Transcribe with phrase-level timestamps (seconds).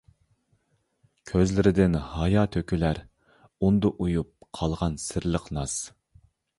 [1.31, 3.03] كۆزلىرىدىن ھايا تۆكۈلەر،
[3.61, 5.83] ئۇندا ئۇيۇپ قالغان سىرلىق ناز.